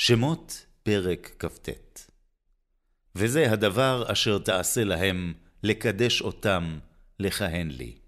שמות 0.00 0.66
פרק 0.82 1.30
כ"ט 1.38 1.68
וזה 3.14 3.52
הדבר 3.52 4.04
אשר 4.12 4.38
תעשה 4.38 4.84
להם, 4.84 5.34
לקדש 5.62 6.22
אותם, 6.22 6.78
לכהן 7.20 7.68
לי. 7.70 7.98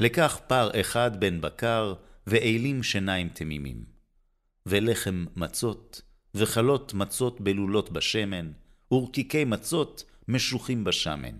לקח 0.00 0.38
פר 0.46 0.70
אחד 0.80 1.20
בן 1.20 1.40
בקר, 1.40 1.94
ואלים 2.26 2.82
שיניים 2.82 3.28
תמימים. 3.28 3.84
ולחם 4.66 5.24
מצות, 5.36 6.02
וחלות 6.34 6.94
מצות 6.94 7.40
בלולות 7.40 7.90
בשמן, 7.92 8.52
ורקיקי 8.92 9.44
מצות 9.44 10.04
משוחים 10.28 10.84
בשמן. 10.84 11.36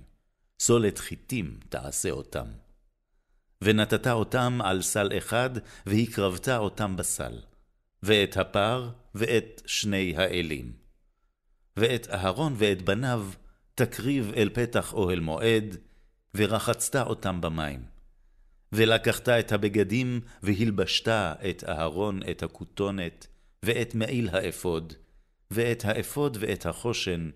סולת 0.60 0.98
חיטים 0.98 1.58
תעשה 1.68 2.10
אותם. 2.10 2.46
ונתת 3.62 4.06
אותם 4.06 4.58
על 4.64 4.82
סל 4.82 5.10
אחד, 5.18 5.50
והקרבת 5.86 6.48
אותם 6.48 6.96
בסל. 6.96 7.51
ואת 8.02 8.36
הפר, 8.36 8.90
ואת 9.14 9.62
שני 9.66 10.14
האילים. 10.16 10.72
ואת 11.76 12.08
אהרון 12.10 12.54
ואת 12.56 12.82
בניו 12.82 13.26
תקריב 13.74 14.32
אל 14.36 14.50
פתח 14.52 14.92
אוהל 14.92 15.20
מועד, 15.20 15.76
ורחצת 16.34 17.06
אותם 17.06 17.40
במים. 17.40 17.84
ולקחת 18.72 19.28
את 19.28 19.52
הבגדים, 19.52 20.20
והלבשת 20.42 21.08
את 21.08 21.64
אהרון 21.68 22.20
את 22.30 22.42
הכותונת, 22.42 23.26
ואת 23.62 23.94
מעיל 23.94 24.28
האפוד, 24.32 24.92
ואת 25.50 25.84
האפוד 25.84 26.36
ואת 26.40 26.66
החושן, 26.66 27.30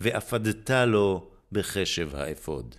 ואפדת 0.00 0.70
לו 0.70 1.30
בחשב 1.52 2.14
האפוד. 2.14 2.74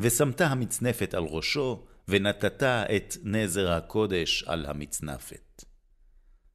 ושמת 0.00 0.40
המצנפת 0.40 1.14
על 1.14 1.24
ראשו, 1.24 1.86
ונתת 2.08 2.62
את 2.62 3.16
נזר 3.22 3.72
הקודש 3.72 4.42
על 4.42 4.66
המצנפת. 4.66 5.64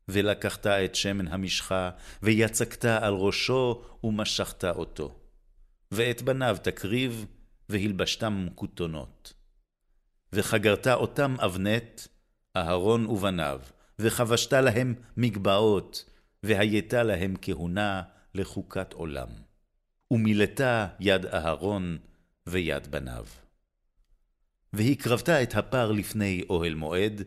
ולקחת 0.07 0.67
את 0.67 0.95
שמן 0.95 1.27
המשחה, 1.27 1.89
ויצקת 2.23 2.85
על 2.85 3.13
ראשו, 3.13 3.81
ומשכת 4.03 4.63
אותו. 4.63 5.15
ואת 5.91 6.21
בניו 6.21 6.57
תקריב, 6.61 7.25
והלבשתם 7.69 8.47
כותונות. 8.55 9.33
וחגרת 10.33 10.87
אותם 10.87 11.35
אבנת, 11.39 12.07
אהרון 12.57 13.05
ובניו, 13.05 13.61
וחבשת 13.99 14.53
להם 14.53 14.93
מגבעות, 15.17 16.05
והיית 16.43 16.93
להם 16.93 17.35
כהונה 17.41 18.01
לחוקת 18.33 18.93
עולם. 18.93 19.27
ומילתה 20.11 20.87
יד 20.99 21.25
אהרון 21.25 21.97
ויד 22.47 22.91
בניו. 22.91 23.25
והקרבת 24.73 25.29
את 25.29 25.55
הפר 25.55 25.91
לפני 25.91 26.43
אוהל 26.49 26.73
מועד, 26.73 27.21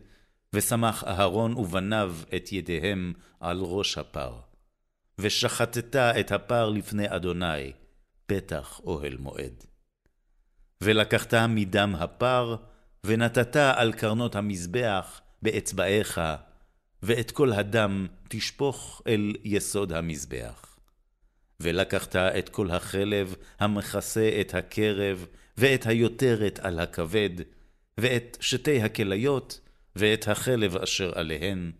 ושמח 0.53 1.03
אהרון 1.03 1.53
ובניו 1.53 2.15
את 2.35 2.51
ידיהם 2.51 3.13
על 3.39 3.59
ראש 3.61 3.97
הפר. 3.97 4.39
ושחטת 5.19 5.95
את 5.95 6.31
הפר 6.31 6.69
לפני 6.69 7.05
אדוני, 7.07 7.71
פתח 8.25 8.81
אוהל 8.83 9.17
מועד. 9.17 9.63
ולקחת 10.81 11.33
מדם 11.33 11.95
הפר, 11.99 12.55
ונתת 13.03 13.55
על 13.55 13.93
קרנות 13.93 14.35
המזבח 14.35 15.21
באצבעיך, 15.41 16.21
ואת 17.03 17.31
כל 17.31 17.53
הדם 17.53 18.07
תשפוך 18.27 19.01
אל 19.07 19.33
יסוד 19.43 19.93
המזבח. 19.93 20.77
ולקחת 21.59 22.15
את 22.15 22.49
כל 22.49 22.71
החלב 22.71 23.35
המכסה 23.59 24.29
את 24.41 24.53
הקרב, 24.53 25.25
ואת 25.57 25.85
היותרת 25.85 26.59
על 26.59 26.79
הכבד, 26.79 27.29
ואת 27.97 28.37
שתי 28.41 28.81
הכליות, 28.81 29.59
ואת 29.95 30.27
החלב 30.27 30.75
אשר 30.75 31.19
עליהן, 31.19 31.71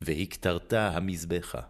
והקטרת 0.00 0.72
המזבחה. 0.72 1.60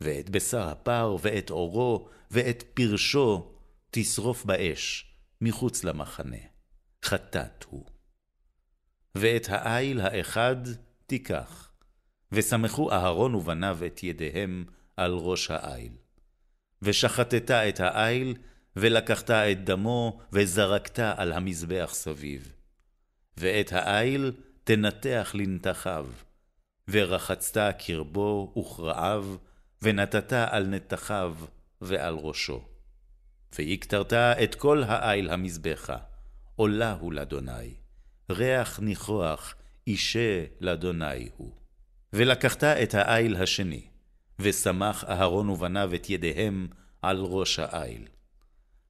ואת 0.00 0.30
בשר 0.30 0.68
הפר, 0.68 1.16
ואת 1.20 1.50
עורו, 1.50 2.08
ואת 2.30 2.64
פרשו, 2.74 3.52
תשרוף 3.90 4.44
באש, 4.44 5.14
מחוץ 5.40 5.84
למחנה. 5.84 6.36
חטאת 7.04 7.64
הוא. 7.68 7.84
ואת 9.14 9.46
העיל 9.48 10.00
האחד 10.00 10.56
תיקח, 11.06 11.72
וסמכו 12.32 12.92
אהרון 12.92 13.34
ובניו 13.34 13.78
את 13.86 14.02
ידיהם 14.02 14.64
על 14.96 15.12
ראש 15.12 15.50
העיל. 15.50 15.92
ושחטת 16.82 17.50
את 17.50 17.80
העיל, 17.80 18.34
ולקחת 18.76 19.30
את 19.30 19.64
דמו, 19.64 20.20
וזרקת 20.32 20.98
על 20.98 21.32
המזבח 21.32 21.90
סביב. 21.94 22.52
ואת 23.36 23.72
העיל 23.72 24.32
תנתח 24.64 25.32
לנתחיו, 25.34 26.06
ורחצת 26.88 27.74
קרבו 27.78 28.54
וכרעיו, 28.58 29.36
ונתת 29.82 30.32
על 30.32 30.66
נתחיו 30.66 31.36
ועל 31.80 32.14
ראשו. 32.14 32.64
והקטרת 33.58 34.12
את 34.12 34.54
כל 34.54 34.82
העיל 34.82 35.30
המזבחה, 35.30 35.96
עולה 36.56 36.92
הוא 36.92 37.12
לאדוני, 37.12 37.74
ריח 38.30 38.80
ניחוח, 38.80 39.54
אישה 39.86 40.44
לאדוני 40.60 41.28
הוא. 41.36 41.52
ולקחת 42.12 42.64
את 42.64 42.94
העיל 42.94 43.36
השני, 43.36 43.86
ושמח 44.38 45.04
אהרון 45.04 45.48
ובניו 45.48 45.94
את 45.94 46.10
ידיהם 46.10 46.68
על 47.02 47.20
ראש 47.20 47.58
העיל. 47.58 48.08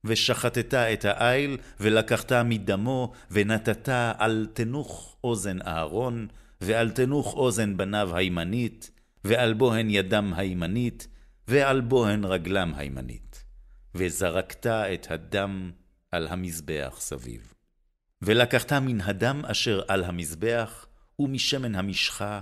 ושחטת 0.04 0.74
את 0.74 1.04
העיל, 1.04 1.56
ולקחת 1.80 2.32
מדמו, 2.32 3.12
ונתת 3.30 3.88
על 4.18 4.46
תנוך 4.52 5.16
אוזן 5.24 5.58
אהרון, 5.66 6.28
ועל 6.60 6.90
תנוך 6.90 7.34
אוזן 7.34 7.76
בניו 7.76 8.16
הימנית, 8.16 8.91
ועל 9.24 9.54
בוהן 9.54 9.91
ידם 9.91 10.32
הימנית, 10.36 11.08
ועל 11.48 11.80
בוהן 11.80 12.24
רגלם 12.24 12.72
הימנית. 12.76 13.44
וזרקת 13.94 14.66
את 14.66 15.10
הדם 15.10 15.70
על 16.12 16.28
המזבח 16.28 16.96
סביב. 16.98 17.52
ולקחת 18.22 18.72
מן 18.72 19.00
הדם 19.00 19.42
אשר 19.44 19.82
על 19.88 20.04
המזבח, 20.04 20.86
ומשמן 21.18 21.74
המשחה, 21.74 22.41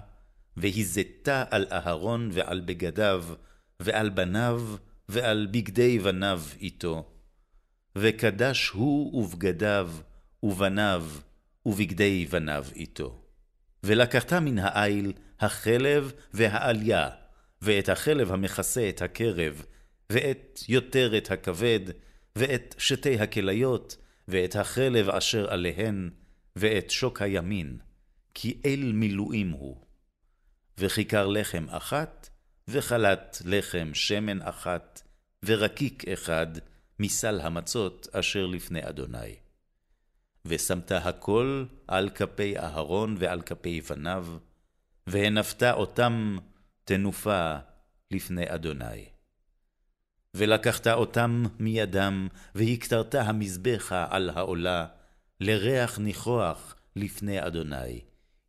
והזית 0.57 1.29
על 1.51 1.67
אהרון 1.73 2.31
ועל 2.33 2.61
בגדיו, 2.61 3.25
ועל 3.81 4.11
בניו, 4.11 4.63
ועל 5.09 5.49
בגדי 5.51 5.99
בניו 5.99 6.43
איתו. 6.61 7.20
וקדש 7.97 8.69
הוא 8.69 9.25
ובגדיו, 9.25 9.91
ובניו, 10.43 11.07
ובגדי 11.67 12.27
בניו 12.27 12.65
איתו. 12.75 13.23
ולקחת 13.85 14.33
מן 14.33 14.59
העיל 14.59 15.13
החלב 15.41 16.13
והעליה, 16.33 17.09
ואת 17.63 17.89
החלב 17.89 18.33
המכסה 18.33 18.89
את 18.89 19.03
הקרב, 19.03 19.65
ואת 20.11 20.61
יותרת 20.69 21.31
הכבד, 21.31 21.81
ואת 22.37 22.75
שתי 22.79 23.19
הכליות, 23.19 23.97
ואת 24.29 24.57
החלב 24.57 25.09
אשר 25.09 25.51
עליהן, 25.51 26.11
ואת 26.57 26.91
שוק 26.91 27.23
הימין, 27.23 27.79
כי 28.35 28.61
אל 28.65 28.93
מילואים 28.95 29.51
הוא. 29.51 29.77
וכיכר 30.79 31.27
לחם 31.27 31.67
אחת, 31.69 32.29
וחלת 32.69 33.43
לחם 33.45 33.91
שמן 33.95 34.43
אחת, 34.43 35.03
ורקיק 35.45 36.09
אחד, 36.09 36.47
מסל 37.03 37.41
המצות 37.41 38.09
אשר 38.13 38.47
לפני 38.47 38.89
אדוני. 38.89 39.37
ושמת 40.45 40.93
הכל 40.93 41.65
על 41.89 42.11
כפי 42.11 42.59
אהרון 42.59 43.17
ועל 43.19 43.43
כפי 43.43 43.81
בניו, 43.81 44.27
והנפת 45.07 45.63
אותם 45.63 46.39
תנופה 46.85 47.57
לפני 48.11 48.45
אדוני. 48.49 49.05
ולקחת 50.35 50.87
אותם 50.87 51.45
מידם, 51.59 52.29
והקטרת 52.55 53.15
המזבחה 53.15 54.07
על 54.11 54.31
העולה, 54.31 54.87
לריח 55.41 55.99
ניחוח 55.99 56.77
לפני 56.97 57.47
אדוני, 57.47 58.01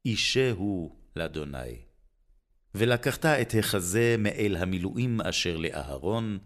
אישה 0.05 0.51
הוא 0.51 0.95
לאדוני. 1.15 1.77
ולקחת 2.75 3.25
את 3.25 3.55
החזה 3.59 4.15
מאל 4.19 4.55
המילואים 4.59 5.21
אשר 5.21 5.57
לאהרון, 5.57 6.39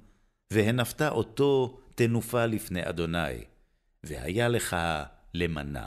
והנפת 0.51 1.01
אותו 1.01 1.79
תנופה 1.95 2.45
לפני 2.45 2.89
אדוני, 2.89 3.43
והיה 4.03 4.47
לך 4.47 4.75
למנה. 5.33 5.85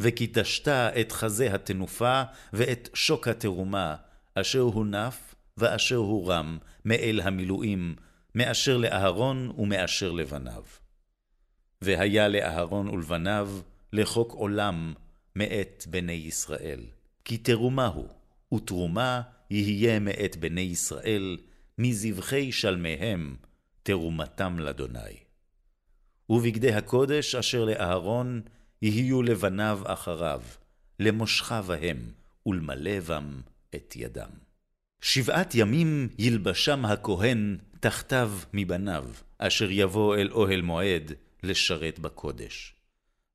וקידשת 0.00 0.68
את 0.68 1.12
חזה 1.12 1.54
התנופה 1.54 2.22
ואת 2.52 2.88
שוק 2.94 3.28
התרומה, 3.28 3.96
אשר 4.34 4.60
הונף 4.60 5.34
ואשר 5.56 5.96
הורם 5.96 6.58
מאל 6.84 7.20
המילואים, 7.24 7.94
מאשר 8.34 8.76
לאהרון 8.76 9.52
ומאשר 9.58 10.12
לבניו. 10.12 10.62
והיה 11.82 12.28
לאהרון 12.28 12.88
ולבניו 12.88 13.50
לחוק 13.92 14.32
עולם 14.32 14.94
מאת 15.36 15.84
בני 15.90 16.12
ישראל. 16.12 16.80
כי 17.24 17.38
תרומה 17.38 17.86
הוא, 17.86 18.08
ותרומה 18.54 19.22
יהיה 19.50 19.98
מאת 19.98 20.36
בני 20.36 20.60
ישראל, 20.60 21.36
מזבחי 21.78 22.52
שלמיהם, 22.52 23.36
תרומתם 23.82 24.58
לאדוני. 24.58 25.16
ובגדי 26.30 26.74
הקודש 26.74 27.34
אשר 27.34 27.64
לאהרון 27.64 28.42
יהיו 28.82 29.22
לבניו 29.22 29.80
אחריו, 29.84 30.42
למושכה 31.00 31.62
בהם, 31.62 32.10
ולמלא 32.46 33.00
בם 33.00 33.40
את 33.74 33.96
ידם. 33.96 34.30
שבעת 35.00 35.54
ימים 35.54 36.08
ילבשם 36.18 36.84
הכהן 36.84 37.58
תחתיו 37.80 38.32
מבניו, 38.52 39.04
אשר 39.38 39.70
יבוא 39.70 40.16
אל 40.16 40.30
אוהל 40.32 40.62
מועד 40.62 41.12
לשרת 41.42 41.98
בקודש. 41.98 42.74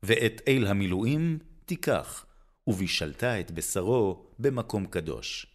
ואת 0.04 0.42
אל 0.48 0.68
המילואים 0.68 1.40
תיקח, 1.66 2.26
ובישלת 2.68 3.24
את 3.24 3.52
בשרו 3.52 4.26
במקום 4.40 4.86
קדוש. 4.86 5.46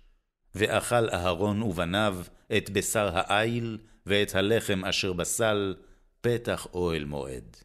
ואכל 0.55 1.11
אהרון 1.11 1.62
ובניו 1.62 2.19
את 2.56 2.71
בשר 2.71 3.11
העיל, 3.15 3.79
ואת 4.06 4.35
הלחם 4.35 4.85
אשר 4.85 5.12
בסל, 5.12 5.75
פתח 6.21 6.67
אוהל 6.75 7.05
מועד. 7.05 7.56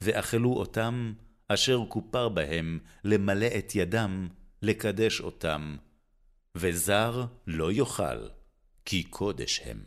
ואכלו 0.00 0.52
אותם, 0.52 1.12
אשר 1.48 1.80
כופר 1.88 2.28
בהם, 2.28 2.78
למלא 3.04 3.48
את 3.58 3.74
ידם, 3.74 4.28
לקדש 4.62 5.20
אותם, 5.20 5.76
וזר 6.54 7.24
לא 7.46 7.72
יאכל, 7.72 8.28
כי 8.84 9.02
קודש 9.02 9.60
הם. 9.64 9.82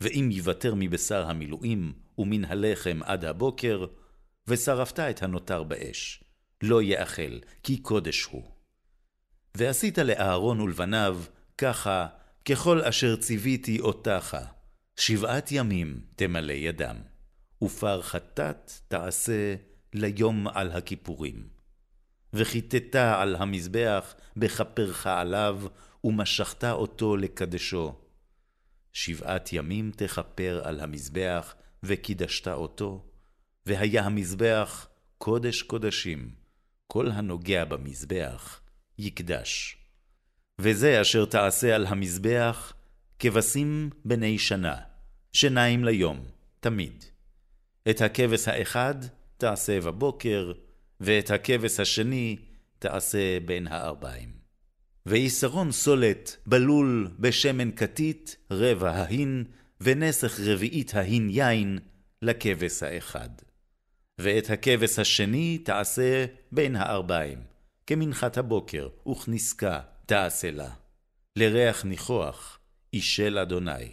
ואם 0.00 0.28
יוותר 0.32 0.74
מבשר 0.76 1.26
המילואים 1.26 1.92
ומן 2.18 2.44
הלחם 2.44 3.00
עד 3.04 3.24
הבוקר, 3.24 3.86
ושרפת 4.46 5.00
את 5.00 5.22
הנותר 5.22 5.62
באש, 5.62 6.24
לא 6.62 6.82
יאכל, 6.82 7.38
כי 7.62 7.76
קודש 7.76 8.22
הוא. 8.24 8.55
ועשית 9.56 9.98
לאהרון 9.98 10.60
ולבניו 10.60 11.18
ככה, 11.58 12.06
ככל 12.44 12.80
אשר 12.80 13.16
ציוויתי 13.16 13.80
אותך, 13.80 14.36
שבעת 14.96 15.52
ימים 15.52 16.00
תמלא 16.16 16.52
ידם, 16.52 16.96
ופר 17.62 18.02
חטאת 18.02 18.72
תעשה 18.88 19.54
ליום 19.92 20.48
על 20.48 20.72
הכיפורים. 20.72 21.48
וכיתת 22.32 22.94
על 22.94 23.36
המזבח 23.36 24.14
בכפרך 24.36 25.06
עליו, 25.06 25.60
ומשכת 26.04 26.64
אותו 26.64 27.16
לקדשו. 27.16 27.94
שבעת 28.92 29.52
ימים 29.52 29.90
תכפר 29.96 30.60
על 30.64 30.80
המזבח, 30.80 31.54
וקידשת 31.82 32.48
אותו, 32.48 33.06
והיה 33.66 34.04
המזבח 34.04 34.88
קודש 35.18 35.62
קודשים, 35.62 36.30
כל 36.86 37.10
הנוגע 37.10 37.64
במזבח 37.64 38.60
יקדש. 38.98 39.76
וזה 40.58 41.00
אשר 41.00 41.24
תעשה 41.24 41.74
על 41.74 41.86
המזבח, 41.86 42.72
כבשים 43.18 43.90
בני 44.04 44.38
שנה, 44.38 44.76
שניים 45.32 45.84
ליום, 45.84 46.24
תמיד. 46.60 47.04
את 47.90 48.00
הכבש 48.00 48.48
האחד 48.48 48.94
תעשה 49.36 49.80
בבוקר, 49.80 50.52
ואת 51.00 51.30
הכבש 51.30 51.80
השני 51.80 52.36
תעשה 52.78 53.40
בין 53.44 53.66
הארבעים. 53.66 54.28
ויסרון 55.06 55.72
סולת 55.72 56.36
בלול 56.46 57.10
בשמן 57.18 57.72
כתית 57.72 58.36
רבע 58.50 58.90
ההין, 58.90 59.44
ונסך 59.80 60.40
רביעית 60.40 60.94
ההין 60.94 61.30
יין 61.30 61.78
לכבש 62.22 62.82
האחד. 62.82 63.28
ואת 64.18 64.50
הכבש 64.50 64.98
השני 64.98 65.58
תעשה 65.58 66.26
בין 66.52 66.76
הארבעים, 66.76 67.38
כמנחת 67.86 68.38
הבוקר, 68.38 68.88
וכנסקה 69.08 69.80
תעשה 70.06 70.50
לה. 70.50 70.70
לריח 71.36 71.84
ניחוח, 71.84 72.58
אישל 72.92 73.38
אדוני. 73.38 73.92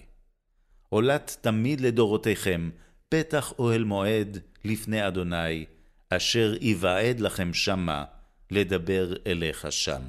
עולת 0.90 1.38
תמיד 1.42 1.82
לדורותיכם, 1.82 2.70
פתח 3.10 3.54
אוהל 3.60 3.84
מועד 3.84 4.38
לפני 4.66 5.08
אדוני, 5.08 5.66
אשר 6.10 6.54
יוועד 6.62 7.20
לכם 7.20 7.54
שמה, 7.54 8.06
לדבר 8.52 9.14
אליך 9.28 9.72
שם. 9.72 10.02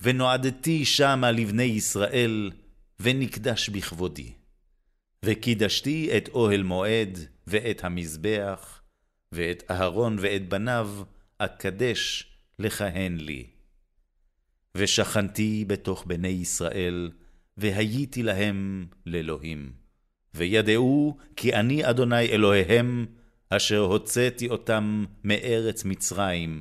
ונועדתי 0.00 0.84
שמה 0.84 1.30
לבני 1.30 1.62
ישראל, 1.62 2.50
ונקדש 3.00 3.68
בכבודי. 3.68 4.32
וקידשתי 5.24 6.16
את 6.16 6.28
אוהל 6.28 6.62
מועד, 6.62 7.18
ואת 7.46 7.84
המזבח, 7.84 8.80
ואת 9.32 9.62
אהרון 9.70 10.16
ואת 10.20 10.48
בניו, 10.48 10.90
אקדש 11.38 12.31
לכהן 12.62 13.16
לי. 13.16 13.46
ושכנתי 14.74 15.64
בתוך 15.66 16.04
בני 16.06 16.28
ישראל, 16.28 17.10
והייתי 17.56 18.22
להם 18.22 18.86
לאלוהים. 19.06 19.72
וידעו 20.34 21.16
כי 21.36 21.54
אני 21.54 21.90
אדוני 21.90 22.28
אלוהיהם, 22.28 23.06
אשר 23.48 23.78
הוצאתי 23.78 24.48
אותם 24.48 25.04
מארץ 25.24 25.84
מצרים, 25.84 26.60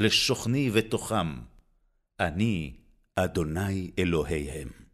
לשוכני 0.00 0.70
בתוכם. 0.70 1.36
אני 2.20 2.72
אדוני 3.16 3.90
אלוהיהם. 3.98 4.87